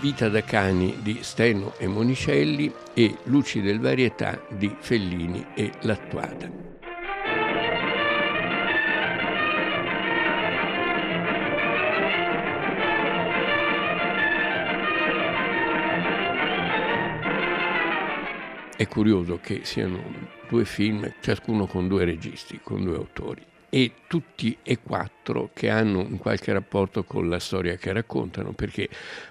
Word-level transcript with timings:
Vita 0.00 0.28
da 0.28 0.42
cani 0.42 0.98
di 1.02 1.18
Steno 1.22 1.74
e 1.76 1.88
Monicelli 1.88 2.72
e 2.94 3.16
Luci 3.24 3.60
del 3.60 3.80
Varietà 3.80 4.40
di 4.48 4.72
Fellini 4.78 5.44
e 5.56 5.72
Lattuada. 5.80 6.48
È 18.76 18.86
curioso 18.86 19.40
che 19.42 19.62
siano 19.64 20.00
due 20.48 20.64
film, 20.64 21.12
ciascuno 21.20 21.66
con 21.66 21.88
due 21.88 22.04
registi, 22.04 22.60
con 22.62 22.84
due 22.84 22.94
autori 22.94 23.44
e 23.70 23.92
tutti 24.06 24.56
e 24.62 24.78
quattro 24.82 25.50
che 25.52 25.68
hanno 25.68 25.98
un 25.98 26.16
qualche 26.16 26.52
rapporto 26.52 27.04
con 27.04 27.28
la 27.28 27.38
storia 27.38 27.76
che 27.76 27.92
raccontano, 27.92 28.52
perché 28.52 28.88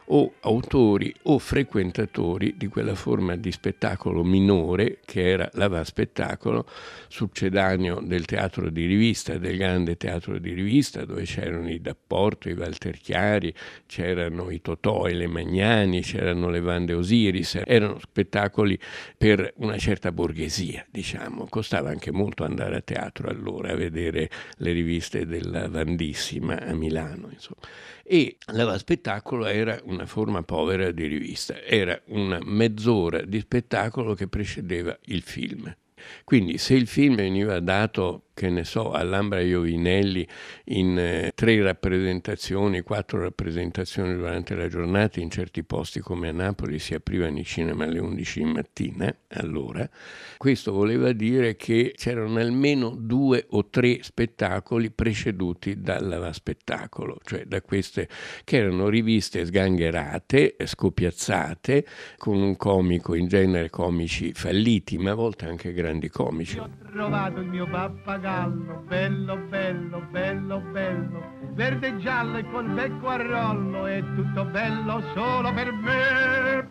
o 0.09 0.34
autori 0.41 1.14
o 1.23 1.40
frequentatori 1.40 2.54
di 2.55 2.68
quella 2.68 2.94
forma 2.94 3.36
di 3.36 3.52
spettacolo 3.52 4.23
minore 4.23 5.00
che 5.04 5.28
era 5.28 5.50
l'ava 5.54 5.84
spettacolo, 5.84 6.68
succedaneo 7.08 8.00
del 8.00 8.26
teatro 8.26 8.70
di 8.70 8.86
rivista, 8.86 9.38
del 9.40 9.58
grande 9.58 9.98
teatro 9.98 10.38
di 10.38 10.54
rivista, 10.54 11.04
dove 11.04 11.23
c'erano 11.23 11.70
i 11.70 11.81
D'Apporto, 11.81 12.50
i 12.50 12.54
Walter 12.54 12.98
Chiari, 12.98 13.54
c'erano 13.88 14.52
i 14.52 14.62
Totò 14.62 15.08
e 15.08 15.14
le 15.14 15.28
Magnani, 15.28 16.02
c'erano 16.02 16.50
le 16.50 16.59
Vande 16.59 16.94
Osiris, 16.94 17.59
erano 17.66 18.00
spettacoli 18.00 18.78
per 19.17 19.53
una 19.58 19.78
certa 19.78 20.12
borghesia, 20.12 20.86
diciamo, 20.92 21.47
costava 21.50 21.90
anche 21.90 22.12
molto 22.12 22.44
andare 22.44 22.75
a 22.78 22.81
teatro 22.81 23.30
allora 23.30 23.72
a 23.72 23.75
vedere 23.75 24.27
le 24.58 24.72
riviste 24.72 25.25
della 25.25 25.67
Vandissima 25.70 26.59
a 26.59 26.73
Milano. 26.73 27.30
Insomma. 27.31 27.61
E 28.03 28.38
l'ava 28.53 28.78
spettacolo 28.78 29.45
era 29.45 29.80
una 29.84 30.06
forma 30.06 30.44
povera 30.44 30.92
di 30.92 31.08
rivista, 31.08 31.61
era 31.61 32.00
una 32.06 32.39
mezz'ora 32.42 33.22
di 33.22 33.39
spettacolo 33.39 34.14
che 34.14 34.28
precedeva 34.28 34.97
il 35.06 35.22
film. 35.22 35.75
Quindi 36.23 36.58
se 36.58 36.75
il 36.75 36.88
film 36.88 37.16
veniva 37.16 37.59
dato 37.59 38.27
che 38.38 38.52
ne 38.52 38.66
so, 38.66 38.92
all'Ambra 38.92 39.42
Iovinelli 39.42 40.28
in 40.66 40.96
eh, 41.00 41.32
tre 41.34 41.60
rappresentazioni, 41.64 42.82
quattro 42.82 43.20
rappresentazioni 43.20 44.14
durante 44.14 44.54
la 44.54 44.68
giornata, 44.68 45.20
in 45.20 45.32
certi 45.32 45.64
posti 45.64 46.02
come 46.02 46.30
a 46.30 46.32
Napoli 46.32 46.78
si 46.78 46.94
aprivano 46.94 47.40
i 47.40 47.44
cinema 47.44 47.86
alle 47.86 47.98
11 47.98 48.44
di 48.44 48.46
mattina, 48.46 49.16
allora, 49.30 49.90
questo 50.38 50.72
voleva 50.72 51.14
dire 51.14 51.56
che 51.56 51.96
c'erano 51.98 52.38
almeno 52.38 52.92
due 52.96 53.44
o 53.50 53.70
tre 53.70 54.04
spettacoli 54.04 54.92
preceduti 54.92 55.82
dal 55.82 56.30
spettacolo, 56.32 57.18
cioè 57.26 57.44
da 57.46 57.64
queste 57.64 58.08
che 58.44 58.58
erano 58.58 58.88
riviste 58.88 59.46
sgangherate, 59.46 60.58
scopiazzate, 60.64 61.86
con 62.18 62.40
un 62.40 62.56
comico, 62.56 63.16
in 63.16 63.28
genere 63.28 63.72
comici 63.72 64.32
falliti, 64.32 65.00
ma 65.00 65.10
a 65.10 65.16
volte 65.16 65.48
anche 65.48 65.74
grandi 65.74 66.10
comici. 66.10 66.60
Ho 66.60 66.70
trovato 66.92 67.40
il 67.40 67.48
mio 67.48 67.68
pappagallo 67.68 68.27
gallo, 68.28 68.83
bello, 68.86 69.38
bello, 69.38 70.06
bello, 70.11 70.59
bello, 70.59 71.23
verde 71.53 71.88
e 71.88 71.97
giallo 71.97 72.38
e 72.38 72.44
col 72.52 72.67
becco 72.72 73.08
a 73.08 73.16
rollo, 73.16 73.86
è 73.86 74.03
tutto 74.16 74.44
bello 74.44 75.02
solo 75.14 75.53
per 75.53 75.72
me. 75.72 76.69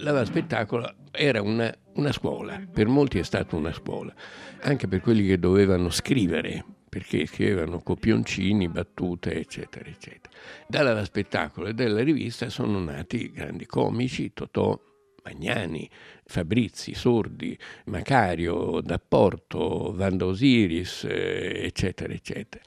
La 0.00 0.22
spettacolo 0.22 0.94
era 1.10 1.40
una, 1.40 1.74
una 1.94 2.12
scuola, 2.12 2.60
per 2.70 2.88
molti 2.88 3.18
è 3.18 3.22
stata 3.22 3.56
una 3.56 3.72
scuola, 3.72 4.12
anche 4.60 4.86
per 4.86 5.00
quelli 5.00 5.26
che 5.26 5.38
dovevano 5.38 5.88
scrivere, 5.88 6.62
perché 6.90 7.24
scrivevano 7.24 7.80
copioncini, 7.80 8.68
battute, 8.68 9.34
eccetera, 9.34 9.88
eccetera. 9.88 10.36
Dalla 10.66 11.02
spettacolo 11.06 11.68
e 11.68 11.72
dalla 11.72 12.02
rivista 12.02 12.50
sono 12.50 12.78
nati 12.80 13.32
grandi 13.32 13.64
comici, 13.64 14.34
Totò, 14.34 14.78
Magnani, 15.24 15.88
Fabrizi, 16.24 16.94
Sordi, 16.94 17.58
Macario, 17.86 18.80
D'Apporto, 18.80 19.92
Vanda 19.94 20.26
Osiris, 20.26 21.04
eh, 21.04 21.64
eccetera, 21.64 22.12
eccetera. 22.12 22.62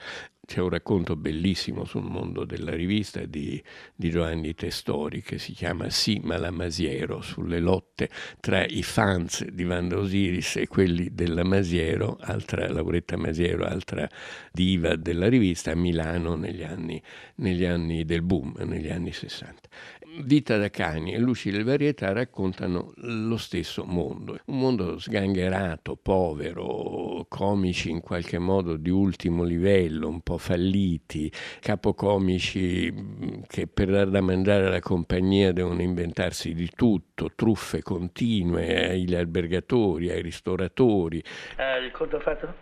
C'è 0.51 0.59
un 0.59 0.67
racconto 0.67 1.15
bellissimo 1.15 1.85
sul 1.85 2.03
mondo 2.03 2.43
della 2.43 2.73
rivista 2.73 3.23
di, 3.23 3.63
di 3.95 4.09
Giovanni 4.09 4.53
Testori 4.53 5.21
che 5.21 5.37
si 5.37 5.53
chiama 5.53 5.89
Sì 5.89 6.19
Malamasiero, 6.21 7.21
sulle 7.21 7.61
lotte 7.61 8.09
tra 8.41 8.65
i 8.65 8.83
fans 8.83 9.45
di 9.45 9.63
Vanda 9.63 9.97
Osiris 9.97 10.57
e 10.57 10.67
quelli 10.67 11.13
della 11.13 11.45
Masiero, 11.45 12.17
altra 12.19 12.69
Lauretta 12.69 13.15
Masiero, 13.15 13.63
altra 13.63 14.09
diva 14.51 14.97
della 14.97 15.29
rivista, 15.29 15.71
a 15.71 15.75
Milano 15.75 16.35
negli 16.35 16.63
anni, 16.63 17.01
negli 17.35 17.63
anni 17.63 18.03
del 18.03 18.21
boom, 18.21 18.53
negli 18.65 18.89
anni 18.89 19.13
60. 19.13 19.69
Vita 20.13 20.57
da 20.57 20.69
cani 20.69 21.13
e 21.13 21.19
Luci 21.19 21.51
del 21.51 21.63
Varietà 21.63 22.11
raccontano 22.11 22.91
lo 22.97 23.37
stesso 23.37 23.85
mondo, 23.85 24.37
un 24.45 24.59
mondo 24.59 24.99
sgangherato, 24.99 25.95
povero, 25.95 27.25
comici 27.29 27.89
in 27.89 28.01
qualche 28.01 28.37
modo 28.37 28.75
di 28.75 28.89
ultimo 28.89 29.43
livello, 29.43 30.09
un 30.09 30.19
po' 30.19 30.37
falliti, 30.37 31.31
capocomici 31.61 32.91
mm, 32.91 33.43
che 33.47 33.67
per 33.67 33.89
dar 33.89 34.09
da 34.09 34.19
mangiare 34.19 34.65
alla 34.65 34.81
compagnia 34.81 35.53
devono 35.53 35.81
inventarsi 35.81 36.53
di 36.53 36.69
tutto, 36.75 37.31
truffe 37.33 37.81
continue 37.81 38.89
agli 38.89 39.15
albergatori, 39.15 40.09
ai 40.09 40.21
ristoratori. 40.21 41.23
Eh, 41.55 41.85
il 41.85 41.91
conto 41.91 42.19
fatto? 42.19 42.53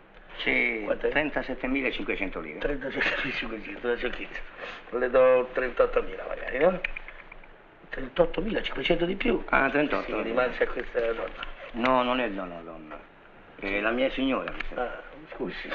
Sì, 0.44 0.86
37.500 0.86 2.42
lire. 2.42 2.60
37.500, 2.60 3.88
la 3.88 3.98
cerchizza. 3.98 4.40
Le 4.92 5.10
do 5.10 5.50
38.000 5.54 6.28
magari, 6.28 6.58
no? 6.60 6.80
38.500 7.92 9.04
di 9.04 9.16
più. 9.16 9.44
Ah, 9.50 9.70
38. 9.70 10.06
Sì, 10.06 10.22
rimase 10.22 10.64
a 10.64 10.68
questa 10.68 11.00
donna. 11.14 11.30
No, 11.72 12.04
non 12.04 12.20
è 12.20 12.30
donna, 12.30 12.60
donna. 12.62 13.00
È 13.56 13.80
la 13.80 13.92
mia 13.92 14.10
signora. 14.12 14.54
Ah, 14.76 15.02
scusi. 15.34 15.68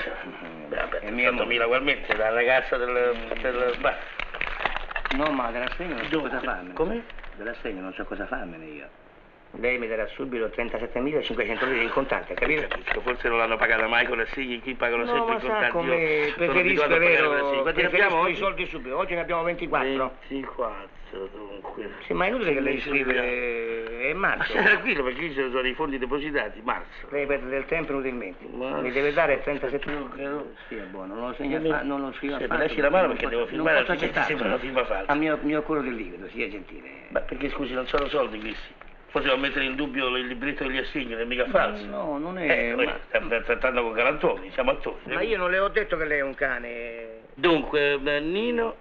Beh, 0.69 0.77
vabbè, 0.77 1.01
38.000 1.11 1.65
ugualmente, 1.65 2.17
la 2.17 2.31
ragazza 2.31 2.77
del, 2.77 3.37
del 3.41 3.77
bar. 3.81 3.99
No, 5.17 5.31
ma 5.31 5.51
dell'assegno 5.51 5.95
non 5.95 6.09
so 6.09 6.21
cosa 6.21 6.41
farmene. 6.41 6.75
Come? 6.75 7.05
Dell'assegno 7.37 7.83
non 7.83 7.93
so 7.93 8.05
cosa 8.05 8.27
farmene 8.27 8.65
io. 8.65 8.89
Lei 9.57 9.79
mi 9.79 9.87
darà 9.87 10.07
subito 10.09 10.47
37.500 10.47 11.69
lire 11.69 11.83
in 11.83 11.91
contanti, 11.91 12.35
capito? 12.35 12.67
Capisco, 12.69 13.01
forse 13.01 13.29
non 13.29 13.39
l'hanno 13.39 13.57
pagata 13.57 13.87
mai 13.87 14.07
con 14.07 14.19
l'assegno, 14.19 14.59
qui 14.61 14.75
pagano 14.75 15.05
no, 15.05 15.13
sempre 15.13 15.35
in 15.35 15.41
contanti. 15.41 15.71
come 15.71 16.33
preferisco, 16.37 16.85
è 16.85 16.99
vero, 16.99 17.63
preferisco 17.63 18.27
i 18.27 18.37
soldi 18.37 18.67
subito. 18.67 18.97
Oggi 18.97 19.15
ne 19.15 19.21
abbiamo 19.21 19.43
24. 19.45 20.13
24 20.29 21.03
dunque. 21.29 21.91
Sì, 22.07 22.13
ma 22.13 22.25
è 22.25 22.29
inutile 22.29 22.53
che 22.53 22.61
lei 22.61 22.81
scrive 22.81 24.09
è 24.09 24.13
marzo. 24.13 24.55
Ma 24.55 24.63
tranquillo 24.63 25.03
perché 25.05 25.31
ci 25.31 25.35
sono 25.35 25.67
i 25.67 25.75
fondi 25.75 25.99
depositati, 25.99 26.61
marzo. 26.63 27.09
Lei 27.11 27.27
perde 27.27 27.49
del 27.49 27.65
tempo 27.67 27.93
inutilmente. 27.93 28.47
Ma... 28.53 28.81
Mi 28.81 28.91
deve 28.91 29.13
dare 29.13 29.41
37 29.43 29.91
non 29.91 30.11
credo. 30.11 30.55
Sì, 30.69 30.77
è 30.77 30.83
buono, 30.83 31.15
non 31.15 31.29
lo 31.29 31.35
segna 31.35 31.61
fa, 31.61 31.83
non 31.83 32.01
lo 32.01 32.13
scriva 32.15 32.39
sì, 32.39 32.47
lasci 32.47 32.81
la 32.81 32.91
mano 32.91 33.09
perché 33.09 33.29
devo 33.29 33.47
firmare, 33.47 33.79
altrimenti 33.79 34.21
sembra 34.23 34.47
una 34.49 34.59
firma 34.59 34.85
falsa. 34.85 35.13
A 35.13 35.15
mio, 35.15 35.39
mio 35.43 35.63
coro 35.63 35.81
del 35.81 35.95
liquido, 35.95 36.29
sia 36.29 36.49
gentile. 36.49 36.89
Ma 37.09 37.21
perché 37.21 37.51
scusi, 37.51 37.73
non 37.73 37.87
sono 37.87 38.09
soldi 38.09 38.41
questi? 38.41 38.83
Devo 39.21 39.37
mettere 39.37 39.65
in 39.65 39.77
dubbio 39.77 40.15
il 40.17 40.27
libretto 40.27 40.65
degli 40.65 40.79
assegni, 40.79 41.13
non 41.13 41.21
è 41.21 41.25
mica 41.25 41.47
falso. 41.47 41.85
No, 41.87 42.19
non 42.19 42.37
è. 42.37 42.71
Eh, 42.71 42.75
ma... 42.75 42.99
Stiamo 43.07 43.29
trattando 43.43 43.83
con 43.83 43.93
galantoni, 43.93 44.51
siamo 44.53 44.73
attori. 44.73 44.99
Ma 45.05 45.23
io 45.23 45.37
non 45.37 45.51
le 45.51 45.59
ho 45.59 45.69
detto 45.69 45.97
che 45.97 46.05
lei 46.05 46.19
è 46.19 46.23
un 46.23 46.35
cane. 46.35 47.23
Dunque, 47.35 47.99
Nino 48.21 48.77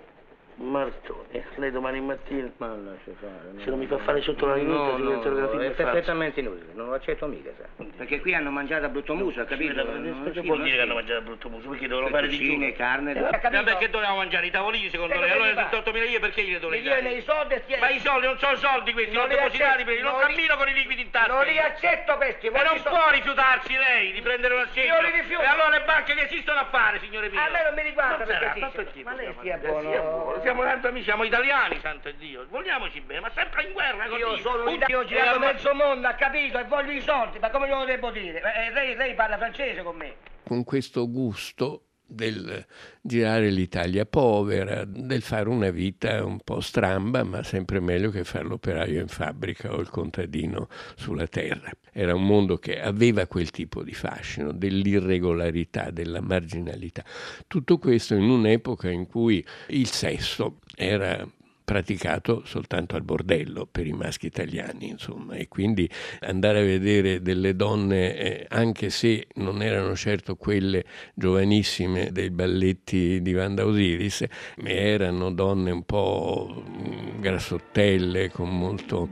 Martone, 0.56 1.46
lei 1.56 1.72
domani 1.72 2.00
mattina. 2.00 2.52
Ma 2.58 2.68
lascia 2.76 3.12
fare. 3.20 3.64
Se 3.64 3.70
non 3.70 3.80
mi 3.80 3.88
fa 3.88 3.98
fare 4.00 4.22
sotto 4.22 4.46
la 4.46 4.56
minuta, 4.56 4.98
no, 4.98 4.98
no, 4.98 5.22
no, 5.22 5.60
è 5.60 5.72
perfettamente 5.72 6.40
inutile, 6.42 6.74
non 6.74 6.88
lo 6.88 6.94
accetto 6.94 7.26
mica, 7.26 7.52
sa. 7.58 7.84
Perché 7.98 8.20
qui 8.20 8.36
hanno 8.36 8.52
mangiato 8.52 8.86
a 8.86 8.90
brutto 8.90 9.16
muso, 9.16 9.42
ha 9.42 9.46
capito? 9.46 9.74
Perché 9.74 10.42
vuol 10.42 10.62
dire 10.62 10.76
che 10.76 10.82
hanno 10.82 10.94
mangiato 10.94 11.20
a 11.20 11.24
brutto 11.24 11.50
muso? 11.50 11.70
Perché 11.70 11.88
devono 11.88 12.08
fare 12.08 12.28
di 12.28 12.38
più? 12.38 12.74
carne. 12.74 13.12
Eh, 13.14 13.64
perché 13.64 13.90
dovevamo 13.90 14.18
mangiare 14.18 14.46
i 14.46 14.52
tavolini 14.52 14.90
secondo 14.90 15.20
lei? 15.20 15.32
Allora 15.32 15.70
38.000 15.70 16.10
io 16.10 16.20
perché 16.20 16.44
gliene 16.44 16.60
dovrei 16.60 16.82
dare? 16.82 17.02
Nei 17.02 17.22
soldi 17.22 17.62
Ma 17.80 17.90
i 17.90 18.00
soldi 18.00 18.26
non 18.28 18.38
sono 18.38 18.56
soldi 18.58 18.94
questi, 18.94 19.14
non, 19.14 19.28
non 19.28 19.36
depositati 19.36 19.84
per 19.84 20.02
non, 20.02 20.12
non 20.12 20.22
cammino 20.22 20.56
con 20.56 20.68
i 20.70 20.74
liquidi 20.74 21.02
in 21.02 21.10
tasca. 21.10 21.34
Non 21.34 21.46
li 21.46 21.58
accetto 21.58 22.16
questi, 22.16 22.48
E 22.48 22.52
non 22.52 22.82
può 22.82 23.10
rifiutarsi 23.12 23.76
lei 23.76 24.12
di 24.12 24.22
prendere 24.22 24.54
un 24.54 24.62
assegno. 24.62 24.94
Io 24.94 25.02
li 25.02 25.12
rifiuto. 25.12 25.42
E 25.42 25.46
allora 25.46 25.70
le 25.70 25.82
banche 25.82 26.14
che 26.14 26.24
esistono 26.26 26.60
a 26.60 26.66
fare, 26.66 27.00
signore 27.00 27.30
mie? 27.30 27.40
A 27.40 27.50
me 27.50 27.64
non 27.64 27.74
mi 27.74 27.82
riguarda 27.84 28.24
perché 28.24 29.04
Ma 29.04 29.14
lei 29.16 29.34
sia 29.42 29.58
buono. 29.58 30.42
Siamo 30.44 30.64
tanto 30.64 30.88
amici, 30.90 31.06
siamo 31.06 31.24
italiani, 31.24 31.80
santo 31.80 32.12
Dio. 32.12 32.46
Vogliamoci 32.50 33.00
bene, 33.00 33.22
ma 33.22 33.32
sempre 33.34 33.64
in 33.64 33.72
guerra 33.72 34.08
così. 34.08 34.20
Io 34.20 34.38
sono 34.40 34.70
un 34.70 34.84
Io 34.88 35.00
ho 35.00 35.06
girato 35.06 35.40
mezzo 35.40 35.74
mondo, 35.74 36.06
ha 36.06 36.14
capito, 36.14 36.60
e 36.60 36.66
voglio 36.66 36.92
i 36.92 37.02
soldi, 37.02 37.40
ma 37.40 37.50
come 37.50 37.68
glielo 37.68 37.86
devo 37.86 38.12
dire? 38.12 38.42
Eh, 38.42 38.72
lei, 38.74 38.96
lei 38.96 39.14
parla 39.16 39.38
francese 39.38 39.82
con 39.84 39.96
me. 39.96 40.16
Con 40.46 40.66
questo 40.66 41.10
gusto 41.10 41.84
del 42.14 42.66
girare 43.02 43.50
l'Italia 43.50 44.06
povera, 44.06 44.86
del 44.86 45.22
fare 45.22 45.50
una 45.50 45.70
vita 45.70 46.24
un 46.24 46.40
po' 46.44 46.62
stramba, 46.62 47.24
ma 47.24 47.44
sempre 47.44 47.80
meglio 47.80 48.10
che 48.10 48.24
fare 48.24 48.46
l'operaio 48.46 49.02
in 49.02 49.08
fabbrica 49.08 49.74
o 49.74 49.80
il 49.80 49.90
contadino 49.90 50.68
sulla 50.96 51.28
terra. 51.28 51.72
Era 51.92 52.16
un 52.16 52.26
mondo 52.26 52.58
che 52.58 52.82
aveva 52.82 53.28
quel 53.28 53.50
tipo 53.52 53.84
di 53.84 53.94
fascino, 53.94 54.52
dell'irregolarità, 54.52 55.92
della 55.92 56.22
marginalità. 56.22 57.04
Tutto 57.48 57.78
questo 57.78 58.16
in 58.16 58.30
un'epoca 58.30 58.90
in 58.90 59.06
cui 59.08 59.46
il 59.68 59.88
sesso 59.88 60.60
era 60.76 61.28
praticato 61.64 62.44
soltanto 62.46 62.96
al 62.96 63.04
bordello 63.04 63.68
per 63.70 63.86
i 63.88 63.94
maschi 63.94 64.28
italiani, 64.28 64.90
insomma, 64.90 65.36
e 65.36 65.48
quindi 65.48 65.90
andare 66.22 66.60
a 66.60 66.64
vedere 66.64 67.22
delle 67.22 67.56
donne, 67.56 68.16
eh, 68.16 68.46
anche 68.50 68.90
se 68.90 69.28
non 69.36 69.62
erano 69.62 69.96
certo 69.96 70.36
quelle 70.36 70.84
giovanissime 71.14 72.12
dei 72.12 72.30
balletti 72.30 73.22
di 73.22 73.34
Vanda 73.34 73.66
Osiris, 73.66 74.26
ma 74.58 74.70
erano 74.70 75.32
donne 75.32 75.72
un 75.72 75.84
po' 75.84 76.64
mm, 76.68 77.22
grassottelle, 77.22 78.30
con, 78.30 78.50
molto, 78.50 79.08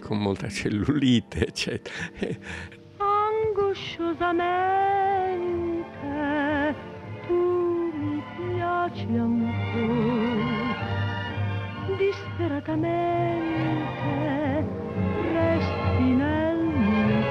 con 0.00 0.18
molta 0.18 0.48
cellulite, 0.48 1.46
eccetera. 1.46 1.94
Angosciosamente 2.98 4.80
tu 7.26 7.90
mi 7.94 8.22
piaci 8.36 9.06
ancora 9.16 9.71
disperatamente 12.32 14.64
resti 15.32 16.02
nel 16.02 16.58
mio 16.58 17.30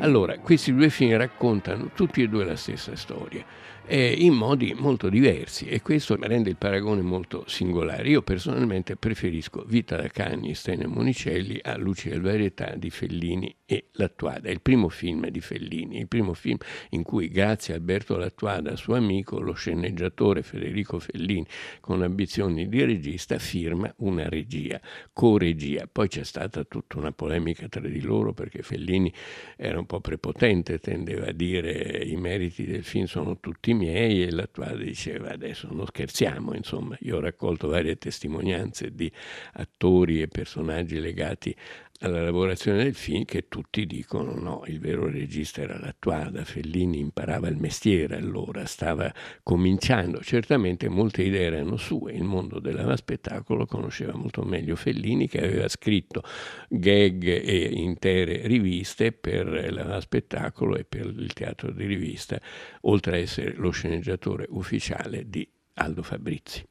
Allora, 0.00 0.38
questi 0.38 0.74
due 0.74 0.90
film 0.90 1.16
raccontano 1.16 1.90
tutti 1.94 2.20
e 2.22 2.28
due 2.28 2.44
la 2.44 2.56
stessa 2.56 2.94
storia 2.94 3.42
eh, 3.86 4.12
in 4.12 4.32
modi 4.32 4.74
molto 4.74 5.08
diversi 5.08 5.66
e 5.66 5.82
questo 5.82 6.16
rende 6.18 6.48
il 6.48 6.56
paragone 6.56 7.02
molto 7.02 7.44
singolare. 7.46 8.08
Io 8.08 8.22
personalmente 8.22 8.96
preferisco 8.96 9.64
Vita 9.66 9.96
da 9.96 10.08
Cagni, 10.08 10.54
Stene 10.54 10.86
Monicelli 10.86 11.58
a 11.62 11.76
Luci 11.76 12.08
e 12.08 12.18
Varietà 12.18 12.74
di 12.76 12.88
Fellini 12.88 13.54
e 13.66 13.88
Lattuada. 13.92 14.50
Il 14.50 14.62
primo 14.62 14.88
film 14.88 15.28
di 15.28 15.40
Fellini, 15.40 15.98
il 15.98 16.08
primo 16.08 16.32
film 16.32 16.56
in 16.90 17.02
cui 17.02 17.28
grazie 17.28 17.74
a 17.74 17.76
Alberto 17.76 18.16
Lattuada, 18.16 18.74
suo 18.76 18.94
amico, 18.94 19.40
lo 19.40 19.52
sceneggiatore 19.52 20.42
Federico 20.42 20.98
Fellini, 20.98 21.46
con 21.80 22.02
ambizioni 22.02 22.68
di 22.68 22.84
regista, 22.84 23.38
firma 23.38 23.92
una 23.98 24.28
regia, 24.28 24.80
co-regia. 25.12 25.86
Poi 25.90 26.08
c'è 26.08 26.24
stata 26.24 26.64
tutta 26.64 26.98
una 26.98 27.12
polemica 27.12 27.68
tra 27.68 27.80
di 27.80 28.00
loro 28.00 28.32
perché 28.32 28.62
Fellini 28.62 29.12
era 29.56 29.78
un 29.78 29.86
po' 29.86 30.00
prepotente, 30.00 30.78
tendeva 30.78 31.26
a 31.26 31.32
dire 31.32 32.02
i 32.04 32.16
meriti 32.16 32.64
del 32.64 32.82
film 32.82 33.04
sono 33.04 33.38
tutti 33.40 33.73
miei 33.74 34.22
e 34.22 34.30
l'attuale 34.30 34.84
diceva 34.84 35.30
adesso 35.30 35.68
non 35.70 35.86
scherziamo, 35.86 36.54
insomma, 36.54 36.96
io 37.00 37.16
ho 37.16 37.20
raccolto 37.20 37.68
varie 37.68 37.96
testimonianze 37.96 38.94
di 38.94 39.10
attori 39.52 40.22
e 40.22 40.28
personaggi 40.28 40.98
legati 40.98 41.54
alla 42.00 42.22
lavorazione 42.22 42.82
del 42.82 42.94
film 42.94 43.24
che 43.24 43.48
tutti 43.48 43.86
dicono 43.86 44.34
no, 44.34 44.64
il 44.66 44.80
vero 44.80 45.08
regista 45.08 45.62
era 45.62 45.78
l'attuada, 45.78 46.44
Fellini 46.44 46.98
imparava 46.98 47.48
il 47.48 47.56
mestiere 47.56 48.16
allora, 48.16 48.66
stava 48.66 49.12
cominciando, 49.42 50.20
certamente 50.20 50.88
molte 50.88 51.22
idee 51.22 51.46
erano 51.46 51.76
sue, 51.76 52.12
il 52.12 52.24
mondo 52.24 52.58
dell'ava 52.58 52.96
spettacolo 52.96 53.64
conosceva 53.64 54.14
molto 54.14 54.42
meglio 54.42 54.76
Fellini 54.76 55.28
che 55.28 55.38
aveva 55.38 55.68
scritto 55.68 56.22
gag 56.68 57.24
e 57.24 57.70
intere 57.72 58.46
riviste 58.46 59.12
per 59.12 59.72
l'ava 59.72 60.00
spettacolo 60.00 60.76
e 60.76 60.84
per 60.84 61.06
il 61.06 61.32
teatro 61.32 61.70
di 61.70 61.86
rivista, 61.86 62.40
oltre 62.82 63.16
a 63.16 63.20
essere 63.20 63.54
lo 63.64 63.70
sceneggiatore 63.70 64.46
ufficiale 64.50 65.28
di 65.28 65.48
Aldo 65.74 66.02
Fabrizi 66.02 66.64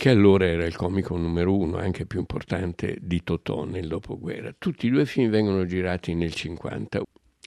che 0.00 0.08
allora 0.08 0.46
era 0.46 0.64
il 0.64 0.74
comico 0.76 1.14
numero 1.14 1.54
uno, 1.54 1.76
anche 1.76 2.06
più 2.06 2.20
importante 2.20 2.96
di 3.02 3.22
Totò 3.22 3.64
nel 3.64 3.86
dopoguerra. 3.86 4.54
Tutti 4.56 4.86
i 4.86 4.90
due 4.90 5.04
film 5.04 5.28
vengono 5.28 5.66
girati 5.66 6.14
nel 6.14 6.32
50. 6.32 7.02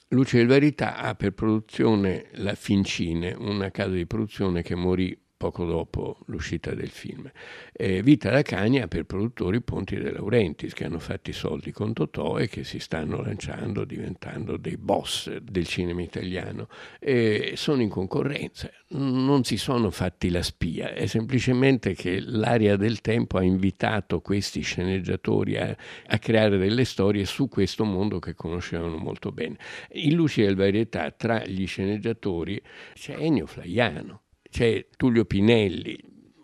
Luce 0.10 0.38
del 0.38 0.46
Verità 0.46 0.98
ha 0.98 1.16
per 1.16 1.34
produzione 1.34 2.28
la 2.34 2.54
Fincine, 2.54 3.34
una 3.36 3.72
casa 3.72 3.96
di 3.96 4.06
produzione 4.06 4.62
che 4.62 4.76
morì 4.76 5.20
poco 5.44 5.66
dopo 5.66 6.20
l'uscita 6.28 6.74
del 6.74 6.90
film. 6.90 7.30
Eh, 7.74 8.02
Vita 8.02 8.30
da 8.30 8.44
Cagna 8.44 8.88
per 8.88 9.04
produttori 9.04 9.60
Ponti 9.60 9.98
De 9.98 10.10
Laurentiis 10.10 10.74
che 10.74 10.86
hanno 10.86 11.00
fatto 11.00 11.32
i 11.32 11.34
soldi 11.34 11.74
con 11.74 11.92
Totò 11.92 12.38
e 12.38 12.48
che 12.48 12.64
si 12.64 12.80
stanno 12.80 13.22
lanciando 13.22 13.84
diventando 13.84 14.56
dei 14.56 14.78
boss 14.78 15.36
del 15.36 15.68
cinema 15.68 16.02
italiano. 16.02 16.70
Eh, 16.98 17.56
sono 17.58 17.82
in 17.82 17.90
concorrenza, 17.90 18.70
non 18.92 19.44
si 19.44 19.58
sono 19.58 19.92
fatti 19.92 20.30
la 20.30 20.44
spia, 20.44 20.94
è 20.94 21.08
semplicemente 21.08 21.94
che 21.94 22.22
l'aria 22.22 22.78
del 22.78 23.02
tempo 23.02 23.38
ha 23.38 23.44
invitato 23.44 24.22
questi 24.22 24.62
sceneggiatori 24.62 25.58
a, 25.58 25.76
a 26.08 26.20
creare 26.20 26.58
delle 26.58 26.86
storie 26.86 27.26
su 27.26 27.50
questo 27.50 27.84
mondo 27.84 28.20
che 28.20 28.34
conoscevano 28.34 28.96
molto 28.96 29.34
bene. 29.34 29.58
In 29.92 30.16
Luci 30.16 30.42
del 30.42 30.56
Varietà 30.56 31.12
tra 31.12 31.46
gli 31.46 31.68
sceneggiatori 31.68 32.62
c'è 32.94 33.18
Ennio 33.18 33.46
Flaiano 33.46 34.23
c'è 34.54 34.86
Tullio 34.96 35.26
Pinelli, 35.26 35.98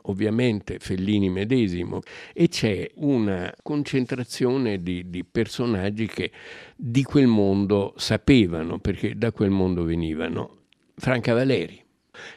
ovviamente 0.05 0.79
Fellini 0.79 1.29
medesimo, 1.29 1.99
e 2.33 2.47
c'è 2.47 2.89
una 2.95 3.53
concentrazione 3.61 4.81
di, 4.81 5.11
di, 5.11 5.23
personaggi 5.23 6.07
che 6.07 6.31
di 6.75 7.03
quel 7.03 7.27
mondo 7.27 7.93
sapevano, 7.97 8.79
perché 8.79 9.15
da 9.15 9.31
quel 9.31 9.51
mondo 9.51 9.83
venivano. 9.83 10.61
Franca 10.95 11.35
Valeri, 11.35 11.79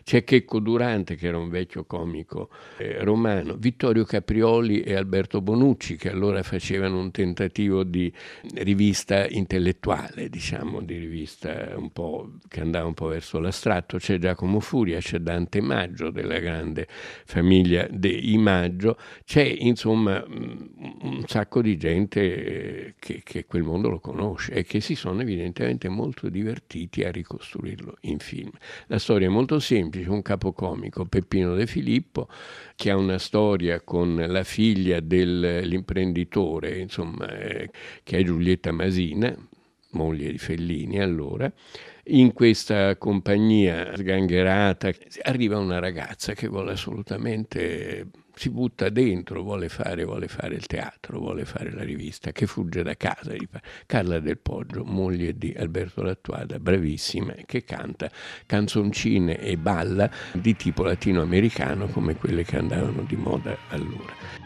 c'è 0.02 0.24
Checco 0.24 0.60
Durante, 0.60 1.16
che 1.16 1.28
era 1.28 1.38
un 1.38 1.48
vecchio 1.48 1.84
comico 1.84 2.50
eh, 2.78 3.02
romano, 3.02 3.56
Vittorio 3.56 4.04
Caprioli 4.04 4.80
e 4.82 4.94
Alberto 4.94 5.40
Bonucci, 5.40 5.96
che 5.96 6.10
allora 6.10 6.42
facevano 6.42 6.98
un 6.98 7.10
tentativo 7.10 7.82
di 7.84 8.12
rivista 8.54 9.26
intellettuale, 9.28 10.28
diciamo, 10.28 10.80
di 10.80 10.98
rivista 10.98 11.72
un 11.76 11.90
po' 11.90 12.32
che 12.48 12.60
andava 12.60 12.86
un 12.86 12.94
po' 12.94 13.08
verso 13.08 13.38
l'astratto. 13.38 13.98
C'è 13.98 14.18
Giacomo 14.18 14.60
Furia, 14.60 14.98
c'è 14.98 15.18
Dante 15.18 15.60
Maggio 15.60 16.10
della 16.10 16.38
grande 16.38 16.86
famiglia 16.88 17.86
dei 17.90 18.36
Maggio, 18.38 18.96
c'è 19.24 19.42
insomma 19.42 20.22
un 20.26 21.24
sacco 21.26 21.62
di 21.62 21.76
gente 21.76 22.20
eh, 22.20 22.94
che, 22.98 23.22
che 23.24 23.46
quel 23.46 23.62
mondo 23.62 23.88
lo 23.88 24.00
conosce 24.00 24.52
e 24.52 24.64
che 24.64 24.80
si 24.80 24.94
sono 24.94 25.20
evidentemente 25.20 25.88
molto 25.88 26.28
divertiti 26.28 27.02
a 27.04 27.10
ricostruirlo 27.10 27.96
in 28.02 28.18
film. 28.18 28.50
La 28.86 28.98
storia 28.98 29.26
è 29.26 29.30
molto 29.30 29.58
semplice 29.58 29.71
semplice, 29.72 30.10
un 30.10 30.22
capocomico, 30.22 31.06
Peppino 31.06 31.54
De 31.54 31.66
Filippo, 31.66 32.28
che 32.76 32.90
ha 32.90 32.96
una 32.96 33.18
storia 33.18 33.80
con 33.80 34.14
la 34.28 34.44
figlia 34.44 35.00
dell'imprenditore, 35.00 36.78
insomma, 36.78 37.26
eh, 37.38 37.70
che 38.02 38.18
è 38.18 38.22
Giulietta 38.22 38.70
Masina, 38.72 39.34
moglie 39.92 40.30
di 40.30 40.38
Fellini 40.38 41.00
allora, 41.00 41.50
in 42.06 42.32
questa 42.32 42.96
compagnia 42.96 43.96
sgangherata 43.96 44.90
arriva 45.22 45.58
una 45.58 45.78
ragazza 45.78 46.34
che 46.34 46.48
vuole 46.48 46.72
assolutamente 46.72 48.06
si 48.34 48.50
butta 48.50 48.88
dentro, 48.88 49.42
vuole 49.42 49.68
fare, 49.68 50.04
vuole 50.04 50.28
fare, 50.28 50.54
il 50.54 50.66
teatro, 50.66 51.18
vuole 51.18 51.44
fare 51.44 51.70
la 51.70 51.82
rivista, 51.82 52.32
che 52.32 52.46
fugge 52.46 52.82
da 52.82 52.94
casa. 52.96 53.34
Carla 53.86 54.18
del 54.18 54.38
Poggio, 54.38 54.84
moglie 54.84 55.36
di 55.36 55.54
Alberto 55.56 56.02
Lattuada, 56.02 56.58
bravissima, 56.58 57.34
che 57.46 57.64
canta 57.64 58.10
canzoncine 58.46 59.38
e 59.38 59.56
balla 59.56 60.10
di 60.32 60.56
tipo 60.56 60.82
latinoamericano 60.82 61.86
come 61.86 62.16
quelle 62.16 62.44
che 62.44 62.56
andavano 62.56 63.02
di 63.02 63.16
moda 63.16 63.56
allora. 63.68 64.41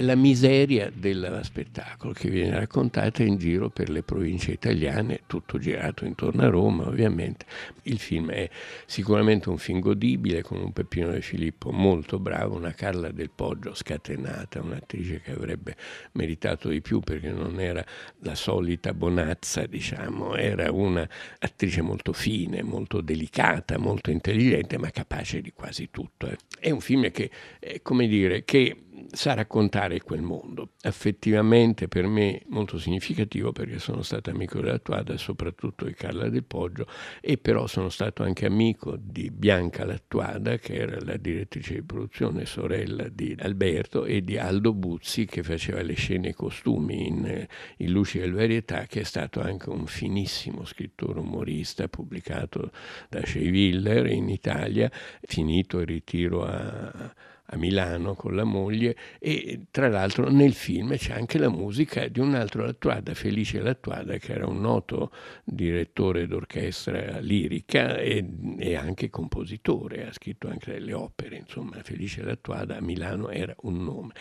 La 0.00 0.14
miseria 0.14 0.90
del 0.94 1.40
spettacolo 1.42 2.12
che 2.12 2.28
viene 2.28 2.58
raccontata 2.58 3.22
in 3.22 3.36
giro 3.36 3.70
per 3.70 3.90
le 3.90 4.02
province 4.02 4.52
italiane, 4.52 5.22
tutto 5.26 5.58
girato 5.58 6.04
intorno 6.04 6.42
a 6.42 6.48
Roma 6.48 6.86
ovviamente. 6.86 7.46
Il 7.82 7.98
film 7.98 8.30
è 8.30 8.48
sicuramente 8.86 9.48
un 9.48 9.58
film 9.58 9.80
godibile 9.80 10.42
con 10.42 10.58
un 10.58 10.72
Peppino 10.72 11.10
De 11.10 11.20
Filippo 11.20 11.70
molto 11.70 12.18
bravo, 12.18 12.56
una 12.56 12.72
Carla 12.72 13.10
del 13.10 13.30
Poggio 13.34 13.74
scatenata, 13.74 14.60
un'attrice 14.60 15.20
che 15.20 15.32
avrebbe 15.32 15.76
meritato 16.12 16.68
di 16.68 16.80
più 16.80 17.00
perché 17.00 17.30
non 17.30 17.60
era 17.60 17.84
la 18.20 18.34
solita 18.34 18.94
bonazza, 18.94 19.66
diciamo, 19.66 20.36
era 20.36 20.70
un'attrice 20.70 21.82
molto 21.82 22.12
fine, 22.12 22.62
molto 22.62 23.00
delicata, 23.00 23.78
molto 23.78 24.10
intelligente, 24.10 24.78
ma 24.78 24.90
capace 24.90 25.40
di 25.40 25.52
quasi 25.52 25.90
tutto. 25.90 26.26
Eh. 26.28 26.36
È 26.58 26.70
un 26.70 26.80
film 26.80 27.10
che, 27.10 27.30
eh, 27.60 27.82
come 27.82 28.06
dire, 28.06 28.44
che 28.44 28.76
sa 29.10 29.34
raccontare 29.34 30.00
quel 30.00 30.22
mondo. 30.22 30.70
Affettivamente 30.82 31.88
per 31.88 32.06
me 32.06 32.42
molto 32.48 32.78
significativo 32.78 33.52
perché 33.52 33.78
sono 33.78 34.02
stato 34.02 34.30
amico 34.30 34.60
della 34.60 34.78
Tuada, 34.78 35.16
soprattutto 35.16 35.84
di 35.84 35.94
Carla 35.94 36.28
del 36.28 36.44
Poggio, 36.44 36.86
e 37.20 37.38
però 37.38 37.66
sono 37.66 37.88
stato 37.88 38.22
anche 38.22 38.46
amico 38.46 38.96
di 38.98 39.30
Bianca 39.30 39.84
Lattuada, 39.84 40.58
che 40.58 40.74
era 40.74 40.98
la 41.00 41.16
direttrice 41.16 41.74
di 41.74 41.82
produzione, 41.82 42.46
sorella 42.46 43.08
di 43.08 43.36
Alberto, 43.38 44.04
e 44.04 44.22
di 44.22 44.38
Aldo 44.38 44.72
Buzzi, 44.72 45.26
che 45.26 45.42
faceva 45.42 45.82
le 45.82 45.94
scene 45.94 46.28
e 46.28 46.30
i 46.30 46.34
costumi 46.34 47.06
in, 47.06 47.46
in 47.78 47.90
Luci 47.90 48.18
del 48.18 48.32
Varietà, 48.32 48.86
che 48.86 49.00
è 49.00 49.04
stato 49.04 49.40
anche 49.40 49.70
un 49.70 49.86
finissimo 49.86 50.64
scrittore 50.64 51.20
umorista, 51.20 51.88
pubblicato 51.88 52.70
da 53.08 53.24
Shea 53.24 53.42
in 53.44 54.28
Italia, 54.28 54.90
finito 55.22 55.78
il 55.78 55.86
ritiro 55.86 56.44
a 56.44 57.12
a 57.48 57.56
Milano 57.56 58.14
con 58.14 58.34
la 58.34 58.44
moglie 58.44 58.96
e 59.18 59.66
tra 59.70 59.88
l'altro 59.88 60.30
nel 60.30 60.54
film 60.54 60.96
c'è 60.96 61.12
anche 61.12 61.38
la 61.38 61.50
musica 61.50 62.08
di 62.08 62.20
un 62.20 62.34
altro 62.34 62.64
Lattuada, 62.64 63.14
Felice 63.14 63.60
Lattuada, 63.60 64.16
che 64.16 64.32
era 64.32 64.46
un 64.46 64.60
noto 64.60 65.12
direttore 65.44 66.26
d'orchestra 66.26 67.18
lirica 67.18 67.98
e, 67.98 68.24
e 68.58 68.74
anche 68.76 69.10
compositore, 69.10 70.06
ha 70.06 70.12
scritto 70.12 70.48
anche 70.48 70.72
delle 70.72 70.92
opere, 70.92 71.36
insomma 71.36 71.82
Felice 71.82 72.22
Lattuada 72.22 72.76
a 72.78 72.80
Milano 72.80 73.28
era 73.28 73.54
un 73.62 73.84
nome. 73.84 74.12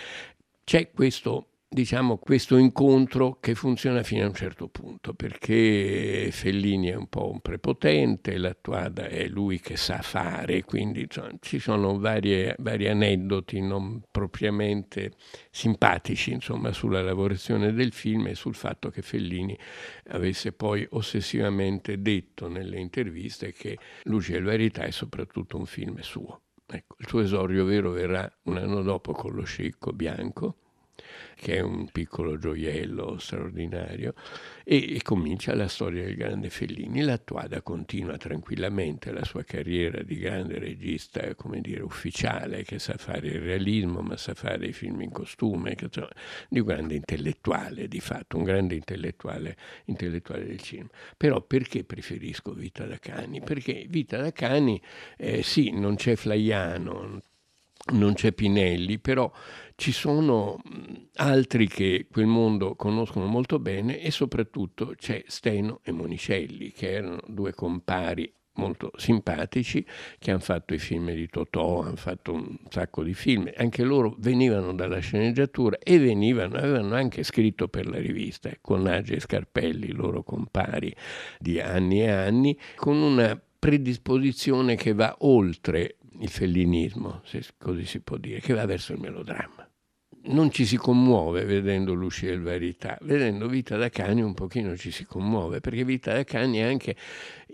C'è 0.63 0.91
questo 0.91 1.52
diciamo, 1.73 2.17
questo 2.17 2.55
incontro 2.57 3.39
che 3.39 3.55
funziona 3.55 4.03
fino 4.03 4.23
a 4.23 4.27
un 4.27 4.33
certo 4.35 4.67
punto, 4.67 5.15
perché 5.15 6.29
Fellini 6.31 6.89
è 6.89 6.95
un 6.95 7.07
po' 7.07 7.31
un 7.31 7.41
prepotente, 7.41 8.37
l'attuada 8.37 9.07
è 9.07 9.27
lui 9.27 9.59
che 9.59 9.75
sa 9.75 10.01
fare, 10.03 10.63
quindi 10.63 11.01
insomma, 11.01 11.31
ci 11.41 11.57
sono 11.57 11.97
varie, 11.97 12.55
vari 12.59 12.87
aneddoti 12.87 13.59
non 13.59 14.03
propriamente 14.11 15.13
simpatici 15.49 16.31
insomma, 16.31 16.71
sulla 16.71 17.01
lavorazione 17.01 17.73
del 17.73 17.91
film 17.91 18.27
e 18.27 18.35
sul 18.35 18.55
fatto 18.55 18.89
che 18.91 19.01
Fellini 19.01 19.57
avesse 20.09 20.53
poi 20.53 20.85
ossessivamente 20.91 22.01
detto 22.01 22.47
nelle 22.47 22.79
interviste 22.79 23.51
che 23.51 23.77
Luce 24.03 24.35
e 24.35 24.41
Verità 24.41 24.83
è 24.83 24.91
soprattutto 24.91 25.57
un 25.57 25.65
film 25.65 25.99
suo. 26.01 26.41
Ecco, 26.65 26.95
il 26.99 27.07
suo 27.07 27.21
esordio 27.21 27.65
vero 27.65 27.91
verrà 27.91 28.31
un 28.43 28.57
anno 28.57 28.81
dopo 28.83 29.11
con 29.11 29.33
lo 29.33 29.43
scicco 29.43 29.91
bianco, 29.91 30.57
che 31.35 31.57
è 31.57 31.59
un 31.59 31.89
piccolo 31.91 32.37
gioiello 32.37 33.17
straordinario, 33.17 34.13
e, 34.63 34.95
e, 34.95 35.01
comincia 35.01 35.53
la 35.55 35.67
storia 35.67 36.03
del 36.03 36.15
grande 36.15 36.49
Fellini. 36.49 37.01
La 37.01 37.17
Tuada 37.17 37.61
continua 37.61 38.17
tranquillamente 38.17 39.11
la 39.11 39.23
sua 39.23 39.43
carriera 39.43 40.01
di 40.01 40.17
grande 40.17 40.59
regista, 40.59 41.35
come 41.35 41.61
dire, 41.61 41.81
ufficiale, 41.81 42.63
che 42.63 42.79
sa 42.79 42.95
fare 42.97 43.27
il 43.27 43.39
realismo, 43.41 44.01
ma 44.01 44.15
sa 44.17 44.33
fare 44.33 44.67
i 44.67 44.73
film 44.73 45.01
in 45.01 45.11
costume, 45.11 45.75
che, 45.75 45.85
insomma, 45.85 46.11
di 46.49 46.59
un 46.59 46.65
grande 46.65 46.95
intellettuale, 46.95 47.87
di 47.87 47.99
fatto, 47.99 48.37
un 48.37 48.43
grande 48.43 48.75
intellettuale, 48.75 49.57
intellettuale 49.85 50.45
del 50.45 50.61
cinema. 50.61 50.89
Però 51.17 51.41
perché 51.41 51.83
preferisco 51.83 52.53
Vita 52.53 52.85
da 52.85 52.97
Cani? 52.97 53.41
Perché 53.41 53.85
Vita 53.89 54.17
da 54.17 54.31
Cani, 54.31 54.81
eh, 55.17 55.43
sì, 55.43 55.71
non 55.71 55.95
c'è 55.95 56.15
Flaiano, 56.15 57.21
non 57.91 58.13
c'è 58.13 58.31
Pinelli, 58.31 58.97
però 58.99 59.31
ci 59.75 59.91
sono 59.91 60.61
altri 61.15 61.67
che 61.67 62.07
quel 62.09 62.27
mondo 62.27 62.75
conoscono 62.75 63.25
molto 63.25 63.59
bene 63.59 63.99
e 63.99 64.11
soprattutto 64.11 64.93
c'è 64.95 65.23
Steno 65.27 65.81
e 65.83 65.91
Monicelli, 65.91 66.71
che 66.71 66.91
erano 66.91 67.19
due 67.27 67.53
compari 67.53 68.31
molto 68.55 68.91
simpatici 68.97 69.83
che 70.19 70.31
hanno 70.31 70.39
fatto 70.39 70.73
i 70.73 70.77
film 70.77 71.11
di 71.11 71.27
Totò, 71.27 71.81
hanno 71.81 71.95
fatto 71.95 72.33
un 72.33 72.57
sacco 72.69 73.03
di 73.03 73.13
film, 73.13 73.49
anche 73.55 73.83
loro 73.83 74.15
venivano 74.19 74.73
dalla 74.73 74.99
sceneggiatura 74.99 75.77
e 75.79 75.97
venivano, 75.97 76.57
avevano 76.57 76.95
anche 76.95 77.23
scritto 77.23 77.67
per 77.67 77.87
la 77.87 77.97
rivista 77.97 78.51
con 78.61 78.83
Nage 78.83 79.15
e 79.15 79.19
Scarpelli, 79.19 79.91
loro 79.91 80.23
compari 80.23 80.95
di 81.39 81.59
anni 81.59 82.01
e 82.01 82.09
anni, 82.09 82.57
con 82.75 82.97
una 82.97 83.39
predisposizione 83.59 84.75
che 84.75 84.93
va 84.93 85.15
oltre 85.19 85.97
il 86.19 86.29
fellinismo, 86.29 87.21
se 87.25 87.43
così 87.57 87.85
si 87.85 87.99
può 88.01 88.17
dire, 88.17 88.39
che 88.39 88.53
va 88.53 88.65
verso 88.65 88.93
il 88.93 88.99
melodramma. 88.99 89.67
Non 90.25 90.51
ci 90.51 90.65
si 90.65 90.77
commuove 90.77 91.43
vedendo 91.43 91.93
Luci 91.93 92.25
del 92.25 92.41
Verità, 92.41 92.97
vedendo 93.01 93.47
Vita 93.47 93.75
da 93.75 93.89
Cani 93.89 94.21
un 94.21 94.33
pochino 94.33 94.77
ci 94.77 94.89
si 94.91 95.05
commuove, 95.05 95.59
perché 95.59 95.83
Vita 95.83 96.13
da 96.13 96.23
Cani 96.23 96.63
anche 96.63 96.95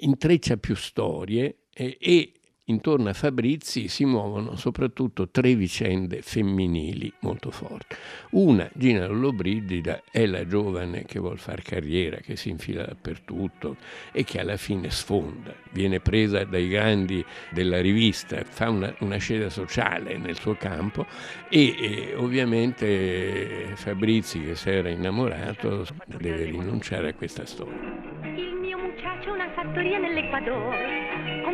intreccia 0.02 0.58
più 0.58 0.76
storie 0.76 1.64
e, 1.74 1.98
e 2.00 2.34
intorno 2.70 3.10
a 3.10 3.14
Fabrizi 3.14 3.88
si 3.88 4.06
muovono 4.06 4.56
soprattutto 4.56 5.30
tre 5.30 5.56
vicende 5.56 6.22
femminili 6.22 7.12
molto 7.20 7.52
forti. 7.52 7.96
Una, 8.32 8.70
Gina 8.74 9.08
Lollobrigida, 9.08 10.04
è 10.12 10.26
la 10.26 10.46
giovane 10.46 11.06
che 11.06 11.20
vuole 11.20 11.38
fare 11.38 11.62
carriera, 11.62 12.18
che 12.18 12.36
si 12.36 12.50
infila 12.50 12.86
dappertutto 12.86 13.78
e 14.12 14.24
che 14.24 14.40
alla 14.40 14.58
fine 14.58 14.90
sfonda, 14.90 15.54
viene 15.72 16.00
presa 16.00 16.44
dai 16.44 16.68
grandi 16.68 17.24
della 17.52 17.82
rivista, 17.82 18.44
fa 18.44 18.70
una, 18.70 18.94
una 19.00 19.18
scena 19.18 19.50
sociale 19.50 20.18
nel 20.18 20.38
suo 20.38 20.56
campo 20.56 21.06
e, 21.50 21.76
e 21.78 22.16
ovviamente 22.16 23.72
Fabrizi 23.76 24.42
che 24.42 24.56
si 24.56 24.70
era 24.70 24.90
innamorato 24.90 25.86
deve 26.18 26.46
rinunciare 26.46 27.10
a 27.10 27.14
questa 27.14 27.46
storia. 27.46 28.18
Il 28.24 28.56
mio 28.60 28.78
muchacho 28.78 29.30
ha 29.32 29.34
una 29.34 29.52
fattoria 29.54 29.98
nell'Equador 29.98 30.99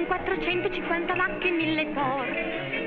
con 0.06 0.18
450 0.18 1.16
vacche 1.16 1.48
e 1.48 1.52
mille 1.52 1.94
tor. 1.94 2.28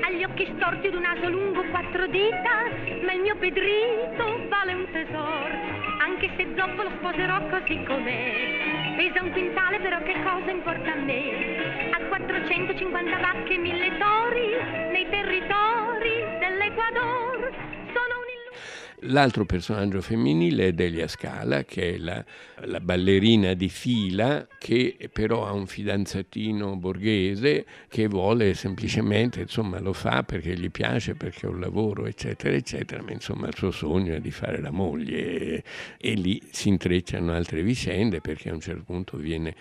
Ha 0.01 0.11
gli 0.11 0.23
occhi 0.23 0.51
storti 0.55 0.87
ed 0.87 0.95
un 0.95 1.01
naso 1.01 1.29
lungo 1.29 1.63
quattro 1.69 2.07
dita, 2.07 2.63
ma 3.03 3.13
il 3.13 3.21
mio 3.21 3.35
Pedrito 3.35 4.47
vale 4.47 4.73
un 4.73 4.87
tesoro. 4.91 5.53
Anche 6.01 6.29
se 6.37 6.53
dopo 6.53 6.83
lo 6.83 6.89
sposerò 6.97 7.45
così 7.47 7.83
com'è. 7.83 8.95
Pesa 8.95 9.23
un 9.23 9.31
quintale, 9.31 9.79
però 9.79 10.01
che 10.03 10.15
cosa 10.23 10.49
importa 10.49 10.93
a 10.93 10.95
me? 10.95 11.91
Ha 11.91 11.99
450 12.07 13.17
vacche 13.17 13.53
e 13.53 13.57
mille 13.57 13.97
tori 13.97 14.49
nei 14.91 15.07
territori 15.09 16.23
dell'Equador. 16.39 17.28
L'altro 19.03 19.45
personaggio 19.45 20.01
femminile 20.01 20.67
è 20.67 20.73
Delia 20.73 21.07
Scala, 21.07 21.63
che 21.63 21.93
è 21.93 21.97
la, 21.97 22.23
la, 22.65 22.81
ballerina 22.81 23.53
di 23.53 23.69
fila, 23.69 24.45
che 24.57 24.97
però 25.13 25.45
ha 25.45 25.53
un 25.53 25.67
fidanzatino 25.67 26.75
borghese 26.75 27.65
che 27.87 28.07
vuole 28.07 28.53
semplicemente, 28.55 29.41
insomma, 29.41 29.79
lo 29.79 29.93
fa 29.93 30.23
perché 30.23 30.53
gli 30.53 30.69
piace, 30.69 31.15
perché 31.15 31.47
è 31.47 31.49
un 31.49 31.61
lavoro, 31.61 32.07
eccetera, 32.07 32.53
eccetera, 32.55 33.01
ma 33.01 33.11
insomma 33.11 33.47
il 33.47 33.55
suo 33.55 33.71
sogno 33.71 34.15
è 34.15 34.19
di 34.19 34.31
fare 34.31 34.59
la 34.59 34.71
moglie 34.71 35.17
e, 35.17 35.63
e 35.97 36.13
lì 36.15 36.41
si 36.51 36.67
intrecciano 36.67 37.31
altre 37.31 37.63
vicende 37.63 38.19
perché 38.19 38.49
a 38.49 38.53
un 38.53 38.59
certo 38.59 38.83
punto 38.83 39.15
viene 39.15 39.55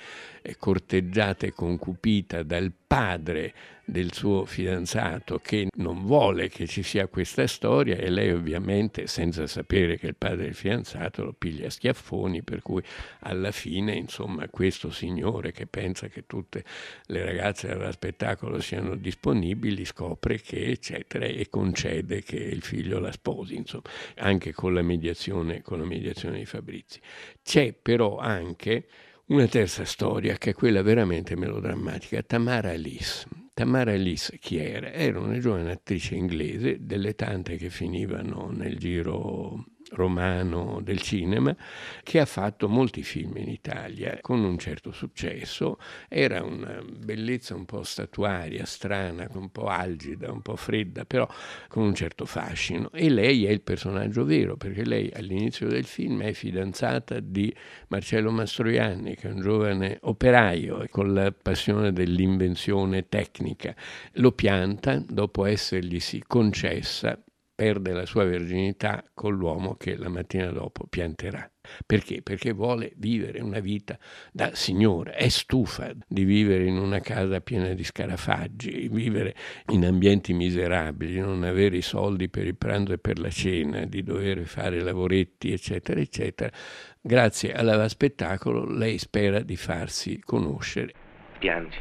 corteggiata 0.59 1.47
e 1.47 1.53
concupita 1.53 2.43
dal 2.43 2.73
padre 2.87 3.55
del 3.89 4.13
suo 4.13 4.45
fidanzato 4.45 5.39
che 5.39 5.69
non 5.77 6.05
vuole 6.05 6.51
che 6.51 6.67
ci 6.67 6.83
sia 6.83 7.07
questa 7.07 7.47
storia 7.47 7.97
e 7.97 8.11
lei 8.11 8.31
ovviamente 8.31 9.07
senza 9.07 9.47
sapere 9.47 9.99
che 9.99 10.09
il 10.09 10.15
padre 10.15 10.45
del 10.45 10.55
fidanzato 10.55 11.25
lo 11.25 11.33
piglia 11.33 11.69
a 11.69 11.71
schiaffoni 11.71 12.43
per 12.43 12.61
cui 12.61 12.83
alla 13.21 13.51
fine 13.51 13.95
insomma 13.95 14.47
questo 14.49 14.91
signore 14.91 15.53
che 15.53 15.67
pensa 15.67 16.09
che 16.09 16.27
tutte 16.27 16.65
le 17.07 17.25
ragazze 17.25 17.69
dello 17.69 17.91
spettacolo 17.91 18.61
siano 18.61 18.95
disponibili 18.95 19.87
scopre 19.87 20.39
che 20.39 20.67
eccetera 20.67 21.25
e 21.25 21.49
concede 21.49 22.23
che 22.23 22.37
il 22.37 22.63
figlio 22.63 22.99
la 22.99 23.11
sposi 23.11 23.57
insomma 23.57 23.85
anche 24.17 24.53
con 24.53 24.75
la 24.75 24.83
mediazione, 24.83 25.63
con 25.63 25.79
la 25.79 25.87
mediazione 25.87 26.39
di 26.39 26.45
Fabrizi. 26.45 27.01
C'è 27.43 27.73
però 27.73 28.19
anche 28.19 28.87
una 29.29 29.47
terza 29.47 29.85
storia 29.85 30.37
che 30.39 30.51
è 30.51 30.55
quella 30.55 30.83
veramente 30.83 31.37
melodrammatica, 31.37 32.23
Tamara 32.23 32.71
Alice. 32.71 33.27
Tamara 33.53 33.93
Alice 33.93 34.39
chi 34.39 34.57
era? 34.57 34.93
Era 34.93 35.21
una 35.21 35.39
giovane 35.39 35.73
attrice 35.73 36.15
inglese, 36.15 36.79
delle 36.81 37.15
tante 37.15 37.57
che 37.57 37.69
finivano 37.71 38.51
nel 38.51 38.79
giro 38.79 39.67
romano 39.91 40.81
del 40.83 41.01
cinema, 41.01 41.55
che 42.03 42.21
ha 42.21 42.27
fatto 42.27 42.69
molti 42.69 43.03
film 43.03 43.37
in 43.37 43.49
Italia 43.49 44.19
con 44.21 44.41
un 44.41 44.59
certo 44.59 44.93
successo. 44.93 45.79
Era 46.09 46.43
una 46.43 46.83
bellezza 46.85 47.55
un 47.55 47.65
po' 47.65 47.83
statuaria, 47.83 48.65
strana, 48.65 49.29
un 49.35 49.51
po' 49.51 49.67
algida, 49.67 50.31
un 50.31 50.43
po' 50.43 50.57
fredda, 50.57 51.05
però 51.05 51.29
con 51.69 51.85
un 51.85 51.95
certo 51.95 52.25
fascino. 52.25 52.91
E 52.93 53.09
lei 53.09 53.47
è 53.47 53.51
il 53.51 53.61
personaggio 53.61 54.25
vero, 54.25 54.57
perché 54.57 54.85
lei 54.85 55.11
all'inizio 55.15 55.69
del 55.69 55.85
film 55.85 56.23
è 56.23 56.33
fidanzata 56.33 57.21
di 57.21 57.55
Marcello 57.89 58.31
Mastroianni, 58.31 59.15
che 59.15 59.29
è 59.29 59.33
un 59.33 59.41
giovane 59.41 59.99
operaio 60.03 60.87
con 60.91 61.13
la 61.13 61.33
passione 61.33 61.93
dell'invenzione 61.93 63.09
tecnica. 63.09 63.75
Lo 64.15 64.33
pianta 64.33 65.03
dopo 65.07 65.45
esserglisi 65.45 66.23
concessa 66.27 67.19
perde 67.59 67.91
la 67.91 68.07
sua 68.07 68.23
verginità 68.23 69.03
con 69.13 69.35
l'uomo 69.35 69.75
che 69.75 69.97
la 69.97 70.09
mattina 70.09 70.53
dopo 70.53 70.87
pianterà. 70.87 71.51
Perché? 71.85 72.23
Perché 72.23 72.53
vuole 72.53 72.93
vivere 72.95 73.41
una 73.41 73.59
vita 73.59 73.99
da 74.31 74.55
signore, 74.55 75.15
è 75.15 75.29
stufa 75.29 75.91
di 76.07 76.23
vivere 76.23 76.67
in 76.67 76.79
una 76.79 77.01
casa 77.01 77.41
piena 77.41 77.75
di 77.75 77.83
scarafaggi, 77.83 78.87
vivere 78.89 79.35
in 79.71 79.85
ambienti 79.85 80.35
miserabili, 80.35 81.19
non 81.19 81.43
avere 81.43 81.79
i 81.79 81.83
soldi 81.83 82.29
per 82.29 82.47
il 82.47 82.55
pranzo 82.55 82.93
e 82.93 82.99
per 82.99 83.19
la 83.19 83.31
cena, 83.31 83.85
di 83.87 84.05
dover 84.05 84.47
fare 84.47 84.81
lavoretti, 84.81 85.51
eccetera, 85.51 85.99
eccetera. 85.99 86.53
Grazie 87.01 87.55
alla 87.55 87.89
spettacolo 87.89 88.67
lei 88.67 88.99
spera 88.99 89.41
di 89.41 89.57
farsi 89.57 90.21
conoscere. 90.21 90.93
Piangi. 91.41 91.79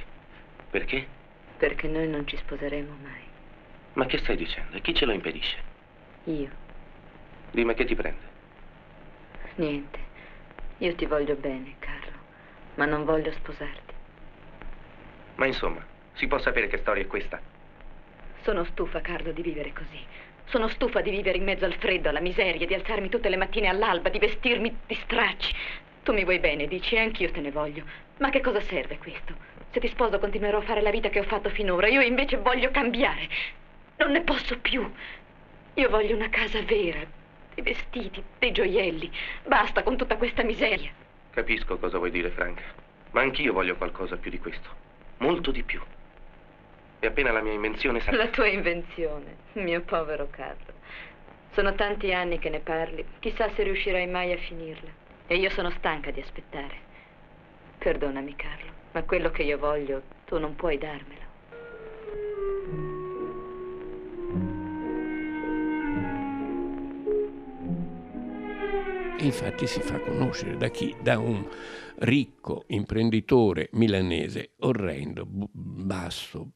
Perché? 0.72 1.06
Perché 1.56 1.88
noi 1.88 2.08
non 2.08 2.26
ci 2.26 2.36
sposeremo 2.36 2.96
mai. 3.00 3.27
Ma 3.98 4.06
che 4.06 4.20
stai 4.20 4.38
dicendo? 4.38 4.78
E 4.78 4.82
chi 4.82 4.94
ce 4.94 5.06
lo 5.06 5.12
impedisce? 5.12 5.58
Io. 6.26 6.50
Dimmi 7.50 7.74
che 7.74 7.84
ti 7.84 7.96
prende. 7.96 8.36
Niente. 9.56 10.00
Io 10.78 10.94
ti 10.94 11.08
voglio 11.08 11.34
bene, 11.34 11.74
Carlo, 11.80 12.16
ma 12.76 12.86
non 12.86 13.06
voglio 13.06 13.32
sposarti. 13.32 13.94
Ma 15.36 15.48
insomma, 15.48 15.84
si 16.14 16.28
può 16.28 16.38
sapere 16.38 16.68
che 16.68 16.78
storia 16.78 17.02
è 17.02 17.08
questa? 17.08 17.42
Sono 18.42 18.66
stufa, 18.66 19.02
Carlo, 19.02 19.32
di 19.32 19.42
vivere 19.42 19.74
così. 19.74 20.06
Sono 20.46 20.68
stufa 20.68 21.02
di 21.02 21.10
vivere 21.10 21.40
in 21.40 21.44
mezzo 21.44 21.66
al 21.66 21.74
freddo, 21.74 22.10
alla 22.10 22.22
miseria, 22.22 22.68
di 22.68 22.76
alzarmi 22.76 23.10
tutte 23.10 23.30
le 23.30 23.36
mattine 23.36 23.68
all'alba, 23.68 24.10
di 24.10 24.20
vestirmi 24.20 24.78
di 24.86 24.94
stracci. 24.94 25.56
Tu 26.04 26.14
mi 26.14 26.24
vuoi 26.24 26.38
bene, 26.38 26.68
dici, 26.68 26.94
e 26.94 27.00
anch'io 27.00 27.32
te 27.32 27.42
ne 27.42 27.50
voglio. 27.50 27.84
Ma 28.20 28.30
che 28.30 28.42
cosa 28.42 28.62
serve 28.62 29.00
questo? 29.00 29.34
Se 29.72 29.80
ti 29.80 29.88
sposo 29.88 30.20
continuerò 30.20 30.60
a 30.60 30.62
fare 30.62 30.82
la 30.82 30.92
vita 30.92 31.10
che 31.10 31.20
ho 31.20 31.24
fatto 31.24 31.50
finora. 31.50 31.88
Io 31.88 32.02
invece 32.02 32.38
voglio 32.38 32.70
cambiare. 32.70 33.66
Non 33.98 34.12
ne 34.12 34.22
posso 34.22 34.58
più. 34.60 34.90
Io 35.74 35.90
voglio 35.90 36.16
una 36.16 36.30
casa 36.30 36.62
vera, 36.62 37.00
dei 37.54 37.64
vestiti, 37.64 38.24
dei 38.40 38.52
gioielli. 38.52 39.12
Basta 39.46 39.84
con 39.84 39.98
tutta 39.98 40.18
questa 40.18 40.44
miseria. 40.44 40.92
Capisco 41.32 41.78
cosa 41.78 41.98
vuoi 41.98 42.12
dire, 42.12 42.30
Franca. 42.30 42.64
Ma 43.12 43.22
anch'io 43.22 43.54
voglio 43.54 43.76
qualcosa 43.76 44.18
più 44.18 44.32
di 44.32 44.40
questo. 44.40 44.70
Molto 45.18 45.52
di 45.52 45.64
più. 45.64 45.82
E 47.00 47.08
appena 47.08 47.32
la 47.32 47.42
mia 47.42 47.54
invenzione 47.54 48.00
sarà... 48.00 48.18
La 48.18 48.28
tua 48.28 48.48
invenzione, 48.48 49.36
mio 49.54 49.82
povero 49.82 50.28
Carlo. 50.32 50.74
Sono 51.52 51.76
tanti 51.76 52.14
anni 52.14 52.40
che 52.40 52.50
ne 52.50 52.60
parli. 52.60 53.06
Chissà 53.20 53.50
se 53.54 53.64
riuscirai 53.64 54.08
mai 54.08 54.32
a 54.32 54.38
finirla. 54.38 54.90
E 55.28 55.36
io 55.36 55.50
sono 55.50 55.70
stanca 55.72 56.12
di 56.12 56.22
aspettare. 56.22 56.86
Perdonami, 57.78 58.36
Carlo, 58.36 58.72
ma 58.92 59.04
quello 59.04 59.30
che 59.30 59.44
io 59.44 59.58
voglio 59.58 60.02
tu 60.26 60.40
non 60.40 60.56
puoi 60.56 60.78
darmelo. 60.78 61.27
E 69.20 69.26
infatti 69.26 69.66
si 69.66 69.82
fa 69.82 70.00
conoscere 70.00 70.58
da 70.58 70.70
chi? 70.70 70.96
Da 71.02 71.18
un 71.18 71.44
ricco 71.98 72.66
imprenditore 72.68 73.70
milanese, 73.72 74.52
orrendo, 74.60 75.26
basso, 75.28 76.52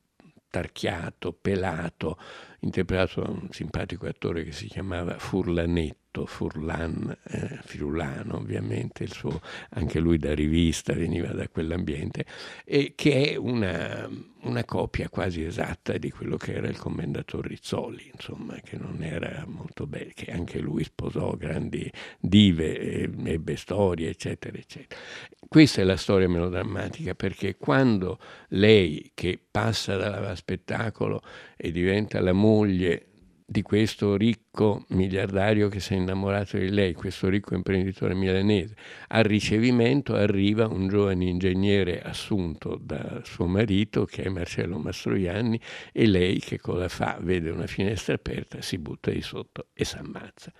tarchiato, 0.47 1.33
pelato, 1.33 2.19
interpretato 2.59 3.21
da 3.21 3.29
un 3.31 3.47
simpatico 3.49 4.05
attore 4.05 4.43
che 4.43 4.51
si 4.51 4.67
chiamava 4.67 5.17
Furlanetto 5.17 6.00
Otto 6.13 6.25
Furlan, 6.25 7.17
eh, 7.23 7.59
Firulano 7.63 8.35
ovviamente, 8.35 9.07
suo, 9.07 9.39
anche 9.69 9.97
lui 9.99 10.17
da 10.17 10.33
rivista 10.33 10.93
veniva 10.93 11.29
da 11.29 11.47
quell'ambiente, 11.47 12.25
e 12.65 12.91
che 12.95 13.31
è 13.31 13.35
una, 13.37 14.09
una 14.41 14.65
copia 14.65 15.07
quasi 15.07 15.41
esatta 15.41 15.97
di 15.97 16.11
quello 16.11 16.35
che 16.35 16.55
era 16.55 16.67
il 16.67 16.77
commendator 16.77 17.45
Rizzoli, 17.45 18.11
insomma, 18.13 18.55
che 18.61 18.75
non 18.75 19.01
era 19.01 19.45
molto 19.47 19.87
bello, 19.87 20.11
che 20.13 20.33
anche 20.33 20.59
lui 20.59 20.83
sposò 20.83 21.37
grandi 21.37 21.89
dive, 22.19 23.03
ebbe 23.03 23.55
storie, 23.55 24.09
eccetera, 24.09 24.57
eccetera. 24.57 24.99
Questa 25.47 25.79
è 25.79 25.85
la 25.85 25.95
storia 25.95 26.27
melodrammatica 26.27 27.15
perché 27.15 27.55
quando 27.55 28.19
lei, 28.49 29.11
che 29.13 29.39
passa 29.49 29.95
dalla 29.95 30.35
spettacolo 30.35 31.21
e 31.55 31.71
diventa 31.71 32.19
la 32.19 32.33
moglie 32.33 33.10
di 33.51 33.63
questo 33.63 34.15
ricco 34.15 34.85
miliardario 34.91 35.67
che 35.67 35.81
si 35.81 35.91
è 35.93 35.97
innamorato 35.97 36.57
di 36.57 36.69
lei, 36.69 36.93
questo 36.93 37.27
ricco 37.27 37.53
imprenditore 37.53 38.13
milanese. 38.13 38.75
Al 39.09 39.25
ricevimento 39.25 40.15
arriva 40.15 40.67
un 40.67 40.87
giovane 40.87 41.25
ingegnere 41.25 42.01
assunto 42.01 42.79
da 42.81 43.19
suo 43.25 43.47
marito, 43.47 44.05
che 44.05 44.23
è 44.23 44.29
Marcello 44.29 44.77
Mastroianni, 44.77 45.59
e 45.91 46.07
lei 46.07 46.39
che 46.39 46.61
cosa 46.61 46.87
fa? 46.87 47.17
Vede 47.21 47.49
una 47.49 47.67
finestra 47.67 48.13
aperta, 48.13 48.61
si 48.61 48.77
butta 48.77 49.11
di 49.11 49.21
sotto 49.21 49.67
e 49.73 49.83
si 49.83 49.97
ammazza. 49.97 50.53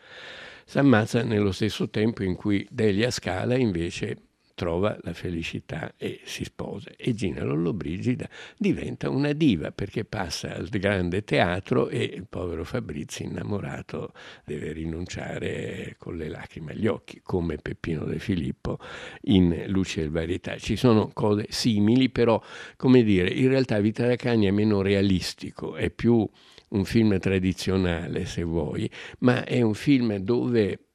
Si 0.65 0.77
ammazza 0.77 1.23
nello 1.23 1.54
stesso 1.54 1.89
tempo 1.89 2.23
in 2.23 2.36
cui 2.36 2.67
Delia 2.69 3.10
Scala 3.10 3.56
invece 3.56 4.31
trova 4.53 4.97
la 5.01 5.13
felicità 5.13 5.93
e 5.97 6.21
si 6.23 6.43
sposa. 6.43 6.91
E 6.95 7.13
Gina 7.13 7.43
Lollobrigida 7.43 8.29
diventa 8.57 9.09
una 9.09 9.33
diva 9.33 9.71
perché 9.71 10.05
passa 10.05 10.55
al 10.55 10.69
grande 10.69 11.23
teatro 11.23 11.89
e 11.89 12.03
il 12.03 12.25
povero 12.27 12.63
Fabrizi 12.63 13.23
innamorato 13.23 14.13
deve 14.45 14.71
rinunciare 14.71 15.95
con 15.97 16.17
le 16.17 16.29
lacrime 16.29 16.71
agli 16.71 16.87
occhi, 16.87 17.21
come 17.21 17.57
Peppino 17.57 18.05
De 18.05 18.19
Filippo 18.19 18.79
in 19.23 19.63
Luce 19.67 20.03
e 20.03 20.09
Varietà. 20.09 20.57
Ci 20.57 20.75
sono 20.75 21.09
cose 21.13 21.47
simili, 21.49 22.09
però, 22.09 22.41
come 22.77 23.03
dire, 23.03 23.29
in 23.29 23.49
realtà 23.49 23.79
Vita 23.79 24.05
da 24.05 24.15
Cagni 24.15 24.47
è 24.47 24.51
meno 24.51 24.81
realistico, 24.81 25.75
è 25.75 25.89
più 25.89 26.27
un 26.69 26.85
film 26.85 27.17
tradizionale, 27.19 28.25
se 28.25 28.43
vuoi, 28.43 28.89
ma 29.19 29.43
è 29.43 29.61
un 29.61 29.73
film 29.73 30.15
dove 30.17 30.90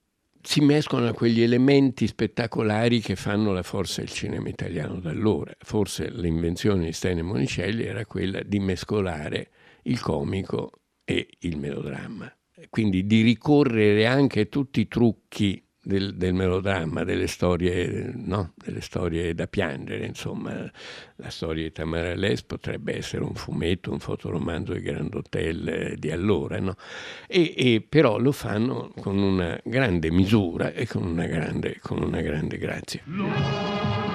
si 0.46 0.60
mescolano 0.60 1.12
quegli 1.12 1.42
elementi 1.42 2.06
spettacolari 2.06 3.00
che 3.00 3.16
fanno 3.16 3.52
la 3.52 3.64
forza 3.64 4.00
del 4.00 4.10
cinema 4.10 4.48
italiano 4.48 5.00
da 5.00 5.10
allora. 5.10 5.52
Forse 5.58 6.08
l'invenzione 6.08 6.84
di 6.84 6.92
Stene 6.92 7.22
Monicelli 7.22 7.82
era 7.82 8.06
quella 8.06 8.40
di 8.44 8.60
mescolare 8.60 9.50
il 9.82 10.00
comico 10.00 10.70
e 11.04 11.26
il 11.40 11.58
melodramma. 11.58 12.32
Quindi 12.70 13.06
di 13.06 13.22
ricorrere 13.22 14.06
anche 14.06 14.42
a 14.42 14.44
tutti 14.46 14.78
i 14.80 14.88
trucchi 14.88 15.65
del, 15.86 16.16
del 16.16 16.34
melodramma, 16.34 17.04
delle 17.04 17.28
storie, 17.28 18.10
no? 18.12 18.54
delle 18.56 18.80
storie, 18.80 19.34
da 19.34 19.46
piangere, 19.46 20.04
insomma, 20.04 20.68
la 21.16 21.30
storia 21.30 21.62
di 21.62 21.70
Tamara 21.70 22.14
Les 22.14 22.42
potrebbe 22.42 22.96
essere 22.96 23.22
un 23.22 23.34
fumetto, 23.34 23.92
un 23.92 24.00
fotoromanzo 24.00 24.72
di 24.72 24.80
Grand 24.80 25.14
Hotel 25.14 25.68
eh, 25.68 25.96
di 25.96 26.10
allora, 26.10 26.58
no? 26.58 26.74
e, 27.28 27.54
e, 27.56 27.86
però 27.88 28.18
lo 28.18 28.32
fanno 28.32 28.92
con 29.00 29.16
una 29.16 29.58
grande 29.62 30.10
misura 30.10 30.72
e 30.72 30.88
con 30.88 31.04
una 31.04 31.26
grande, 31.26 31.78
con 31.80 32.02
una 32.02 32.20
grande 32.20 32.58
grazia. 32.58 34.05